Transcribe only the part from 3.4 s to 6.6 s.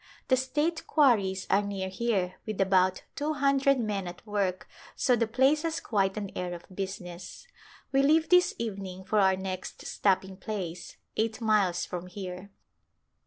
dred men at work so the place has quite an air